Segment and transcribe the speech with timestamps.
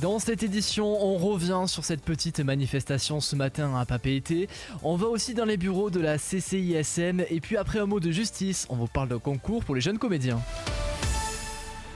[0.00, 4.48] Dans cette édition, on revient sur cette petite manifestation ce matin à Papeete.
[4.82, 8.10] On va aussi dans les bureaux de la CCISM et puis après un mot de
[8.10, 10.40] justice, on vous parle d'un concours pour les jeunes comédiens.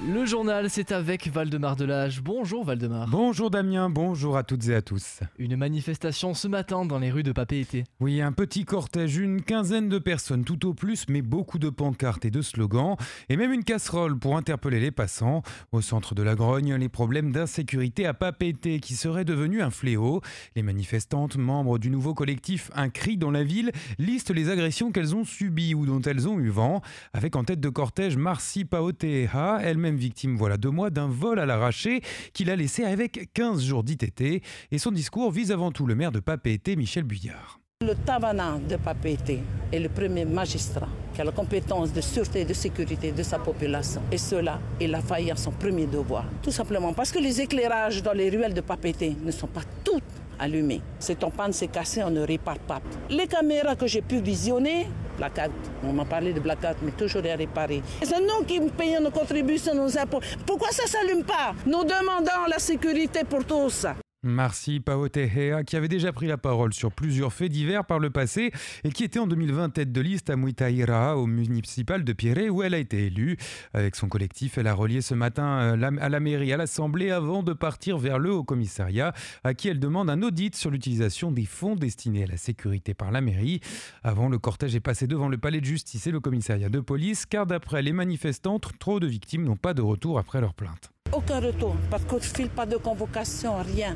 [0.07, 2.21] Le journal, c'est avec Valdemar Delage.
[2.21, 3.09] Bonjour Valdemar.
[3.09, 5.21] Bonjour Damien, bonjour à toutes et à tous.
[5.39, 7.85] Une manifestation ce matin dans les rues de Papeete.
[8.01, 12.27] Oui, un petit cortège, une quinzaine de personnes tout au plus, mais beaucoup de pancartes
[12.27, 12.97] et de slogans,
[13.31, 15.43] et même une casserole pour interpeller les passants.
[15.73, 20.21] Au centre de la grogne, les problèmes d'insécurité à Papeete qui seraient devenus un fléau.
[20.55, 25.15] Les manifestantes, membres du nouveau collectif Un cri dans la ville, listent les agressions qu'elles
[25.15, 26.83] ont subies ou dont elles ont eu vent,
[27.15, 31.47] avec en tête de cortège Marci Paoteha, elle-même victime voilà deux mois d'un vol à
[31.47, 32.01] l'arraché
[32.33, 34.43] qu'il a laissé avec 15 jours d'ITT.
[34.71, 37.61] Et son discours vise avant tout le maire de Papeete, Michel Buyard.
[37.83, 39.41] Le Tavana de Papeete
[39.73, 43.39] est le premier magistrat qui a la compétence de sûreté et de sécurité de sa
[43.39, 44.01] population.
[44.11, 46.25] Et cela, il a failli à son premier devoir.
[46.43, 50.03] Tout simplement parce que les éclairages dans les ruelles de Papeete ne sont pas toutes
[50.39, 50.81] allumés.
[50.99, 52.81] Si ton panne s'est cassé, on ne répare pas.
[53.11, 55.51] Les caméras que j'ai pu visionner, blackout,
[55.85, 57.83] on m'a parlé de blackout, mais toujours à réparer.
[58.03, 60.21] C'est nous qui payons nos contributions, nos impôts.
[60.47, 61.55] Pourquoi ça ne s'allume pas?
[61.67, 63.87] Nous demandons la sécurité pour tous.
[64.25, 68.51] Marci Paotehea, qui avait déjà pris la parole sur plusieurs faits divers par le passé
[68.83, 72.63] et qui était en 2020 tête de liste à Muitaira, au municipal de Pierre, où
[72.63, 73.37] elle a été élue.
[73.75, 77.43] Avec son collectif, elle a relié ce matin euh, à la mairie, à l'Assemblée, avant
[77.43, 79.13] de partir vers le Haut-Commissariat,
[79.45, 83.11] à qui elle demande un audit sur l'utilisation des fonds destinés à la sécurité par
[83.11, 83.61] la mairie.
[84.03, 87.27] Avant, le cortège est passé devant le palais de justice et le commissariat de police,
[87.27, 91.41] car d'après les manifestantes, trop de victimes n'ont pas de retour après leur plainte aucun
[91.41, 93.95] retour, pas de coup de fil, pas de convocation, rien.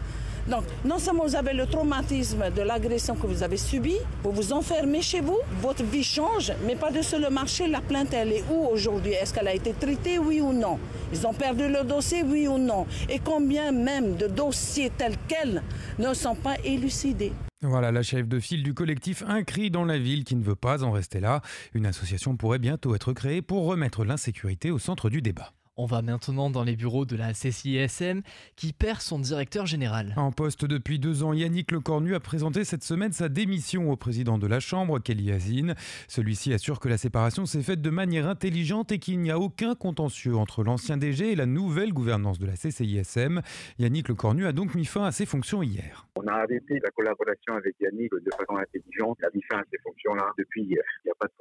[0.49, 4.53] Donc, non seulement vous avez le traumatisme de l'agression que vous avez subie, vous vous
[4.55, 8.33] enfermez chez vous, votre vie change, mais pas de sur le marché, la plainte, elle
[8.33, 9.13] est où aujourd'hui?
[9.13, 10.79] Est-ce qu'elle a été traitée, oui ou non?
[11.13, 12.87] Ils ont perdu le dossier, oui ou non?
[13.11, 15.63] Et combien même de dossiers tels quels
[15.99, 17.33] ne sont pas élucidés?
[17.61, 20.55] Voilà la chef de file du collectif Un cri dans la ville qui ne veut
[20.55, 21.43] pas en rester là.
[21.75, 25.53] Une association pourrait bientôt être créée pour remettre l'insécurité au centre du débat.
[25.81, 28.23] On va maintenant dans les bureaux de la CCISM
[28.57, 30.13] qui perd son directeur général.
[30.17, 34.39] En poste depuis deux ans, Yannick Lecornu a présenté cette semaine sa démission au président
[34.39, 35.77] de la Chambre, Kelly Hazine.
[36.09, 39.77] Celui-ci assure que la séparation s'est faite de manière intelligente et qu'il n'y a aucun
[39.77, 43.41] contentieux entre l'ancien DG et la nouvelle gouvernance de la CCISM.
[43.79, 46.09] Yannick Lecornu a donc mis fin à ses fonctions hier.
[46.17, 49.17] On a arrêté la collaboration avec Yannick de façon intelligente.
[49.21, 50.83] Il a mis fin à ses fonctions-là depuis hier.
[51.05, 51.33] Il n'y a pas de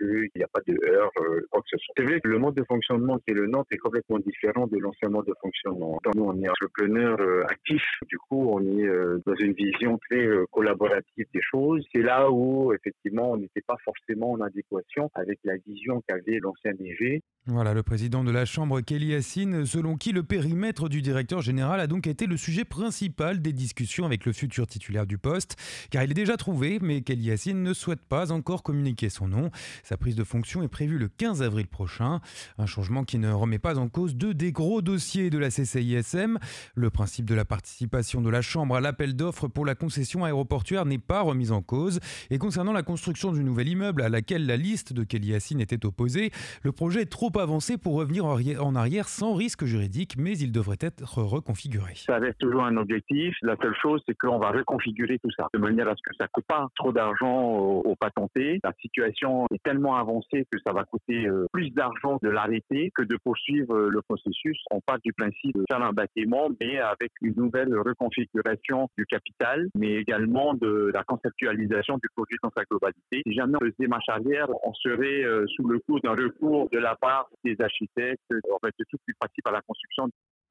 [0.00, 2.20] il n'y a pas de heurts, euh, quoi que ce soit.
[2.24, 5.34] Le mode de fonctionnement qui est le nôtre est complètement différent de l'ancien mode de
[5.40, 5.98] fonctionnement.
[6.14, 7.82] Nous, on est entrepreneur euh, actif.
[8.08, 11.84] Du coup, on est euh, dans une vision très collaborative des choses.
[11.94, 16.72] C'est là où, effectivement, on n'était pas forcément en adéquation avec la vision qu'avait l'ancien
[16.72, 17.22] DG.
[17.46, 21.88] Voilà le président de la Chambre, Kelly selon qui le périmètre du directeur général a
[21.88, 25.56] donc été le sujet principal des discussions avec le futur titulaire du poste,
[25.90, 29.50] car il est déjà trouvé, mais Kelly ne souhaite pas encore communiquer son nom.
[29.82, 32.20] Sa prise de fonction est prévue le 15 avril prochain,
[32.58, 36.38] un changement qui ne remet pas en cause deux des gros dossiers de la CCISM.
[36.74, 40.86] Le principe de la participation de la Chambre à l'appel d'offres pour la concession aéroportuaire
[40.86, 41.98] n'est pas remis en cause.
[42.30, 45.84] Et concernant la construction du nouvel immeuble à laquelle la liste de Kelly Hassine était
[45.84, 46.30] opposée,
[46.62, 50.78] le projet est trop avancé pour revenir en arrière sans risque juridique, mais il devrait
[50.80, 51.94] être reconfiguré.
[51.96, 53.34] Ça reste toujours un objectif.
[53.42, 56.28] La seule chose, c'est qu'on va reconfigurer tout ça de manière à ce que ça
[56.28, 58.58] coûte pas trop d'argent aux, patentés.
[58.64, 63.04] La situation est tellement avancée que ça va coûter euh, plus d'argent de l'arrêter que
[63.04, 64.58] de poursuivre euh, le processus.
[64.70, 69.68] On part du principe de faire un bâtiment, mais avec une nouvelle reconfiguration du capital,
[69.74, 73.22] mais également de la conceptualisation du projet dans sa globalité.
[73.26, 76.78] Si jamais on faisait marche arrière, on serait euh, sous le coup d'un recours de
[76.78, 78.20] la part des architectes,
[78.52, 80.08] en fait, de tout qui participe à la construction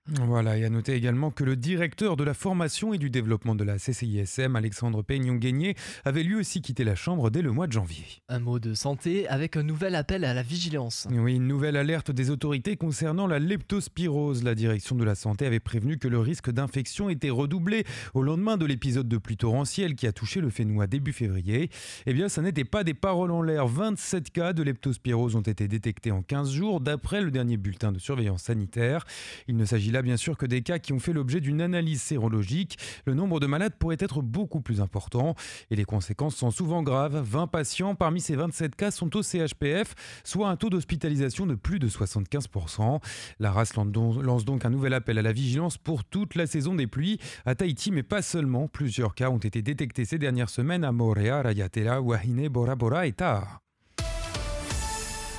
[0.08, 3.64] voilà, et à noter également que le directeur de la formation et du développement de
[3.64, 5.76] la CCISM, Alexandre Peignon-Guénier,
[6.06, 8.04] avait lui aussi quitté la Chambre dès le mois de janvier.
[8.28, 11.08] Un mot de santé avec un nouvel appel à la vigilance.
[11.12, 14.44] Oui, une nouvelle alerte des autorités concernant la leptospirose.
[14.44, 18.58] La direction de la santé avait prévenu que le risque d'infection était redoublé au lendemain
[18.58, 21.70] de l'épisode de pluie torrentielle qui a touché le Fénois début février.
[22.08, 23.68] Eh bien, ça n'était pas des paroles en l'air.
[23.68, 28.00] 27 cas de leptospirose ont été détectés en 15 jours d'après le dernier bulletin de
[28.00, 29.06] surveillance sanitaire.
[29.48, 32.02] Il ne s'agit là bien sûr que des cas qui ont fait l'objet d'une analyse
[32.02, 32.78] sérologique.
[33.06, 35.36] Le nombre de malades pourrait être beaucoup plus important
[35.70, 37.22] et les conséquences sont souvent graves.
[37.22, 39.94] 20 patients parmi ces 27 cas sont au CHPF,
[40.24, 43.00] soit un taux d'hospitalisation de plus de 75%.
[43.40, 46.88] La race lance donc un nouvel appel à la vigilance pour toute la saison des
[46.88, 48.68] pluies à Tahiti, mais pas seulement.
[48.68, 53.14] Plusieurs cas ont été détectés ces dernières semaines à Morea, Rayatela, Wahine, Bora Bora et
[53.14, 53.61] Taha.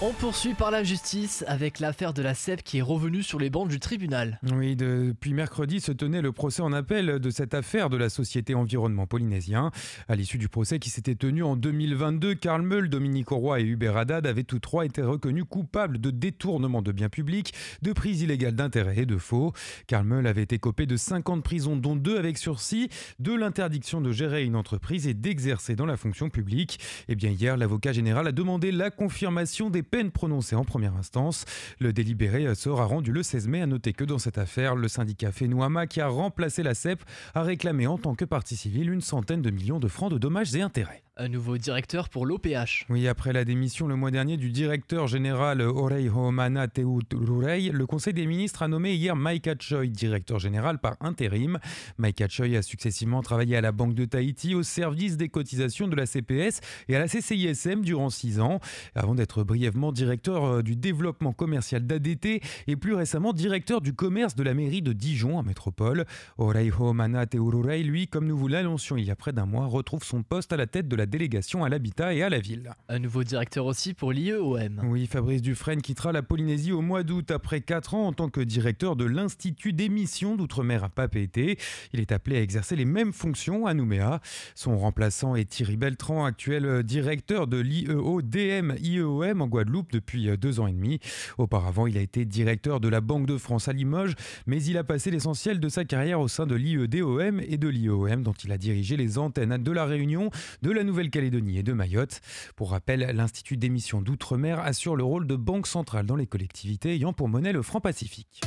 [0.04, 3.50] On poursuit par la justice avec l'affaire de la CEP qui est revenue sur les
[3.50, 4.40] bancs du tribunal.
[4.52, 8.56] Oui, depuis mercredi se tenait le procès en appel de cette affaire de la société
[8.56, 9.70] Environnement Polynésien.
[10.08, 13.96] À l'issue du procès qui s'était tenu en 2022, Karl Meul, Dominique Roy et Hubert
[13.96, 18.56] Haddad avaient tous trois été reconnus coupables de détournement de biens publics, de prise illégale
[18.56, 19.52] d'intérêt et de faux.
[19.86, 22.88] Karl Meul avait été copé de 5 ans de prison, dont 2 avec sursis,
[23.20, 26.80] de l'interdiction de gérer une entreprise et d'exercer dans la fonction publique.
[27.06, 31.44] Eh bien hier, l'avocat général a demandé la confirmation des peine prononcée en première instance.
[31.78, 33.60] Le délibéré sera rendu le 16 mai.
[33.60, 37.04] À noter que dans cette affaire, le syndicat Fenouama, qui a remplacé la CEP,
[37.34, 40.56] a réclamé en tant que partie civile une centaine de millions de francs de dommages
[40.56, 41.02] et intérêts.
[41.18, 42.86] Un nouveau directeur pour l'OPH.
[42.88, 46.66] Oui, après la démission le mois dernier du directeur général Orei Homana
[47.12, 51.58] Rurei, le Conseil des ministres a nommé hier Maika Choi directeur général par intérim.
[51.98, 55.94] Maika Choi a successivement travaillé à la Banque de Tahiti, au service des cotisations de
[55.94, 58.58] la CPS et à la CCISM durant six ans,
[58.94, 64.34] avant d'être brièvement directeur euh, du développement commercial d'ADT et plus récemment directeur du commerce
[64.34, 66.06] de la mairie de Dijon en métropole.
[66.38, 70.04] Orei Homana Rurei, lui, comme nous vous l'annoncions il y a près d'un mois, retrouve
[70.04, 72.70] son poste à la tête de la la délégation à l'habitat et à la ville.
[72.88, 74.82] Un nouveau directeur aussi pour l'IEOM.
[74.84, 78.40] Oui, Fabrice Dufresne quittera la Polynésie au mois d'août après 4 ans en tant que
[78.40, 81.58] directeur de l'Institut d'émission d'outre-mer à Papeete.
[81.92, 84.20] Il est appelé à exercer les mêmes fonctions à Nouméa.
[84.54, 90.68] Son remplaçant est Thierry Beltran, actuel directeur de l'IEO-DM IEOM en Guadeloupe depuis deux ans
[90.68, 91.00] et demi.
[91.36, 94.14] Auparavant, il a été directeur de la Banque de France à Limoges,
[94.46, 98.22] mais il a passé l'essentiel de sa carrière au sein de l'IEDOM et de l'IEOM
[98.22, 100.30] dont il a dirigé les antennes de la Réunion,
[100.62, 102.20] de la Nouvelle-Calédonie et de Mayotte.
[102.54, 107.14] Pour rappel, l'Institut d'émission d'outre-mer assure le rôle de banque centrale dans les collectivités ayant
[107.14, 108.42] pour monnaie le franc Pacifique.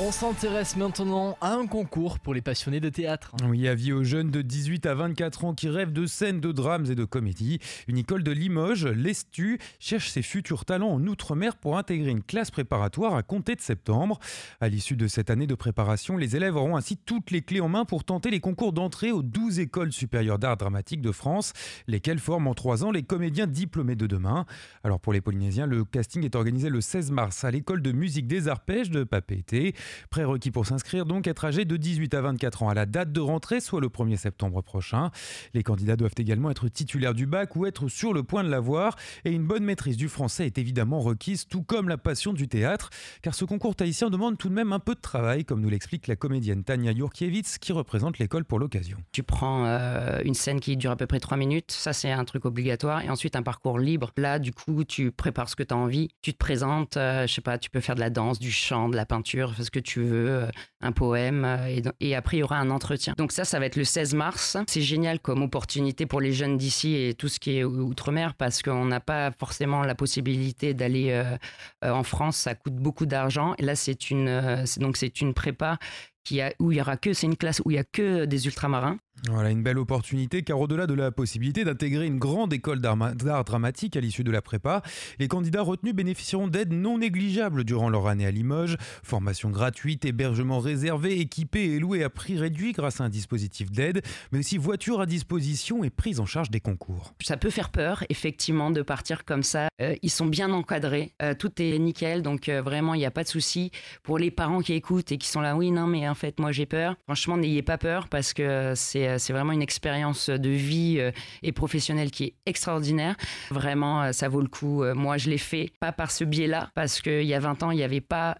[0.00, 3.32] On s'intéresse maintenant à un concours pour les passionnés de théâtre.
[3.46, 6.86] Oui, avis aux jeunes de 18 à 24 ans qui rêvent de scènes, de drames
[6.90, 7.58] et de comédies.
[7.88, 12.50] Une école de Limoges, l'Estu, cherche ses futurs talents en Outre-mer pour intégrer une classe
[12.50, 14.18] préparatoire à compter de septembre.
[14.62, 17.68] À l'issue de cette année de préparation, les élèves auront ainsi toutes les clés en
[17.68, 21.52] main pour tenter les concours d'entrée aux 12 écoles supérieures d'art dramatique de France,
[21.86, 24.46] lesquelles forment en 3 ans les comédiens diplômés de demain.
[24.84, 28.26] Alors pour les Polynésiens, le casting est organisé le 16 mars à l'école de musique
[28.26, 29.74] des arpèges de Papeete.
[30.10, 33.20] Prérequis pour s'inscrire donc être âgé de 18 à 24 ans à la date de
[33.20, 35.10] rentrée, soit le 1er septembre prochain.
[35.54, 38.96] Les candidats doivent également être titulaires du bac ou être sur le point de l'avoir.
[39.24, 42.90] Et une bonne maîtrise du français est évidemment requise, tout comme la passion du théâtre,
[43.22, 46.06] car ce concours tahitien demande tout de même un peu de travail, comme nous l'explique
[46.06, 48.98] la comédienne Tania Jurkiewicz, qui représente l'école pour l'occasion.
[49.12, 52.24] Tu prends euh, une scène qui dure à peu près 3 minutes, ça c'est un
[52.24, 54.12] truc obligatoire, et ensuite un parcours libre.
[54.16, 57.32] Là, du coup, tu prépares ce que tu as envie, tu te présentes, euh, je
[57.32, 60.02] sais pas, tu peux faire de la danse, du chant, de la peinture, que tu
[60.02, 60.46] veux, euh,
[60.80, 63.14] un poème, euh, et, après il y aura un entretien.
[63.18, 64.56] Donc ça, ça va être le 16 mars.
[64.68, 68.62] C'est génial comme opportunité pour les jeunes d'ici et tout ce qui est outre-mer, parce
[68.62, 71.36] qu'on n'a pas forcément la possibilité d'aller euh,
[71.82, 73.54] en France, ça coûte beaucoup d'argent.
[73.58, 75.78] Et là, c'est une, donc c'est une prépa
[76.24, 78.24] qui a, où il y aura que, c'est une classe où il y a que
[78.26, 78.98] des ultramarins.
[79.28, 83.96] Voilà une belle opportunité car au-delà de la possibilité d'intégrer une grande école d'art dramatique
[83.96, 84.82] à l'issue de la prépa,
[85.20, 90.58] les candidats retenus bénéficieront d'aides non négligeables durant leur année à Limoges, formation gratuite, hébergement
[90.58, 94.02] réservé, équipé et loué à prix réduit grâce à un dispositif d'aide,
[94.32, 97.14] mais aussi voiture à disposition et prise en charge des concours.
[97.22, 99.68] Ça peut faire peur effectivement de partir comme ça.
[99.80, 103.12] Euh, ils sont bien encadrés, euh, tout est nickel, donc euh, vraiment il n'y a
[103.12, 103.70] pas de souci.
[104.02, 106.50] Pour les parents qui écoutent et qui sont là, oui non mais en fait moi
[106.50, 110.48] j'ai peur, franchement n'ayez pas peur parce que c'est euh, c'est vraiment une expérience de
[110.48, 111.10] vie euh,
[111.42, 113.16] et professionnelle qui est extraordinaire.
[113.50, 114.84] Vraiment, euh, ça vaut le coup.
[114.94, 117.76] Moi, je l'ai fait, pas par ce biais-là, parce qu'il y a 20 ans, il
[117.76, 118.36] n'y avait pas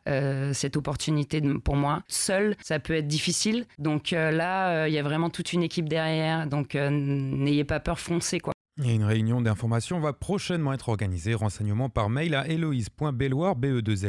[0.53, 2.03] cette opportunité pour moi.
[2.09, 3.67] Seul, ça peut être difficile.
[3.79, 6.47] Donc là, il y a vraiment toute une équipe derrière.
[6.47, 8.52] Donc n'ayez pas peur, foncez quoi.
[8.83, 11.35] Et une réunion d'information va prochainement être organisée.
[11.35, 14.07] Renseignement par mail à héloïse.belloir, be 2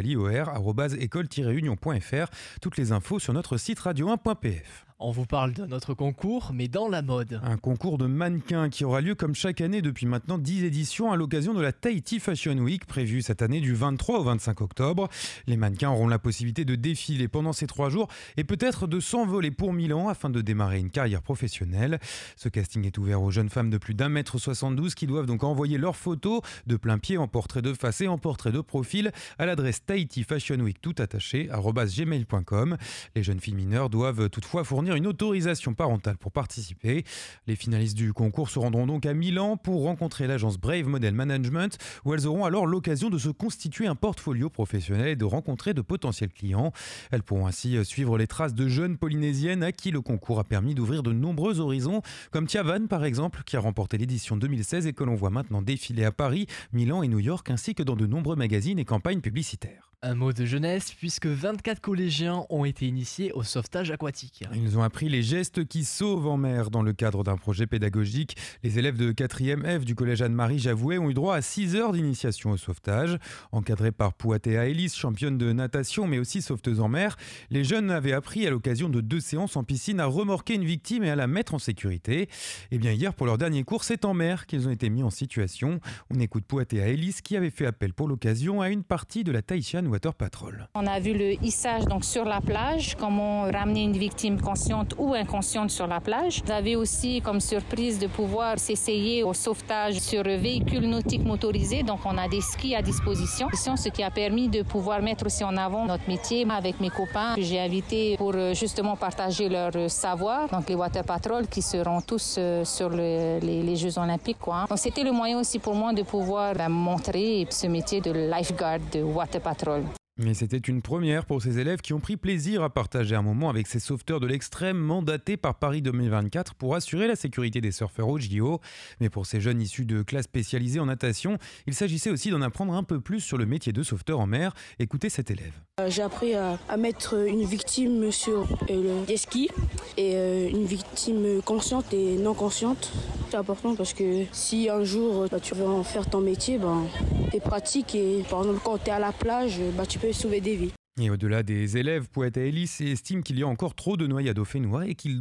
[1.52, 2.30] unionfr
[2.62, 4.86] Toutes les infos sur notre site radio1.pf.
[5.06, 7.42] On vous parle de notre concours, mais dans la mode.
[7.44, 11.18] Un concours de mannequins qui aura lieu comme chaque année depuis maintenant 10 éditions à
[11.18, 15.10] l'occasion de la Tahiti Fashion Week prévue cette année du 23 au 25 octobre.
[15.46, 19.52] Les mannequins auront la possibilité de défiler pendant ces trois jours et peut-être de s'envoler
[19.52, 22.00] pour Milan afin de démarrer une carrière professionnelle.
[22.38, 25.44] Ce casting est ouvert aux jeunes femmes de plus d'un mètre 72 qui doivent donc
[25.44, 29.12] envoyer leurs photos de plein pied en portrait de face et en portrait de profil
[29.40, 32.78] à l'adresse Tahiti Fashion Week tout attaché gmail.com.
[33.16, 37.04] Les jeunes filles mineures doivent toutefois fournir une autorisation parentale pour participer.
[37.48, 41.78] Les finalistes du concours se rendront donc à Milan pour rencontrer l'agence Brave Model Management
[42.06, 45.82] où elles auront alors l'occasion de se constituer un portfolio professionnel et de rencontrer de
[45.82, 46.72] potentiels clients.
[47.12, 50.76] Elles pourront ainsi suivre les traces de jeunes polynésiennes à qui le concours a permis
[50.76, 55.06] d'ouvrir de nombreux horizons, comme Tiavan par exemple, qui a remporté l'édition 2016 et que
[55.06, 58.36] l'on voit maintenant défiler à Paris, Milan et New York, ainsi que dans de nombreux
[58.36, 59.94] magazines et campagnes publicitaires.
[60.06, 64.44] Un mot de jeunesse, puisque 24 collégiens ont été initiés au sauvetage aquatique.
[64.54, 68.36] Ils ont appris les gestes qui sauvent en mer dans le cadre d'un projet pédagogique.
[68.64, 71.94] Les élèves de 4e F du collège Anne-Marie Javoué ont eu droit à 6 heures
[71.94, 73.18] d'initiation au sauvetage.
[73.54, 77.16] Encadrés par Pouatea Ellis, championne de natation mais aussi sauveteuse en mer,
[77.50, 81.06] les jeunes avaient appris à l'occasion de deux séances en piscine à remorquer une victime
[81.06, 82.24] et à la mettre en sécurité.
[82.24, 82.28] Et
[82.72, 85.10] eh bien hier, pour leur dernier cours, c'est en mer qu'ils ont été mis en
[85.10, 85.80] situation.
[86.14, 89.42] On écoute Pouatea Ellis qui avait fait appel pour l'occasion à une partie de la
[89.42, 89.84] Tahitian
[90.18, 90.68] Patrol.
[90.76, 95.14] On a vu le hissage donc sur la plage, comment ramener une victime consciente ou
[95.14, 96.42] inconsciente sur la plage.
[96.50, 101.84] Avez aussi comme surprise de pouvoir s'essayer au sauvetage sur véhicules nautiques motorisés.
[101.84, 105.44] Donc on a des skis à disposition, ce qui a permis de pouvoir mettre aussi
[105.44, 109.90] en avant notre métier avec mes copains que j'ai invités pour euh, justement partager leur
[109.90, 110.50] savoir.
[110.50, 114.23] Donc les Water Patrol qui seront tous euh, sur les, Jeux Olympiques.
[114.70, 118.80] Donc c'était le moyen aussi pour moi de pouvoir ben, montrer ce métier de lifeguard
[118.92, 119.84] de Water Patrol.
[120.18, 123.50] Mais c'était une première pour ces élèves qui ont pris plaisir à partager un moment
[123.50, 128.08] avec ces sauveteurs de l'extrême mandatés par Paris 2024 pour assurer la sécurité des surfeurs
[128.10, 128.62] au JO.
[129.00, 132.74] Mais pour ces jeunes issus de classes spécialisées en natation, il s'agissait aussi d'en apprendre
[132.74, 134.54] un peu plus sur le métier de sauveteur en mer.
[134.78, 135.54] Écoutez cet élève.
[135.80, 139.50] Euh, j'ai appris à, mettre une victime sur euh, ski
[139.98, 142.92] et euh, une victime consciente et non consciente.
[143.32, 146.84] C'est important parce que si un jour bah, tu veux en faire ton métier, ben,
[147.34, 150.56] es pratique et par exemple quand tu à la plage, bah, tu peux sauver des
[150.56, 150.74] vies.
[151.02, 154.46] Et au-delà des élèves, Poète Ellis estime qu'il y a encore trop de noyades au
[154.46, 155.18] Fénois et qu'il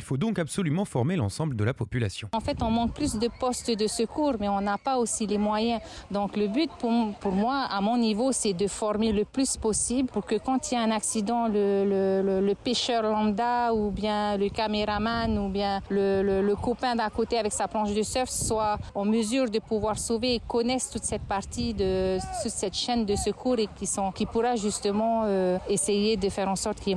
[0.00, 2.30] faut donc absolument former l'ensemble de la population.
[2.32, 5.36] En fait, on manque plus de postes de secours, mais on n'a pas aussi les
[5.36, 5.82] moyens.
[6.10, 10.24] Donc le but pour, moi, à mon niveau, c'est de former le plus possible pour
[10.24, 15.50] que quand il y a un accident, le, pêcheur lambda ou bien le caméraman ou
[15.50, 19.98] bien le, copain d'à côté avec sa planche de surf soit en mesure de pouvoir
[19.98, 24.56] sauver et connaisse toute cette partie de toute cette chaîne de secours et qui pourra
[24.56, 24.85] justement
[25.26, 26.94] euh, essayer de faire en sorte qu'il y ait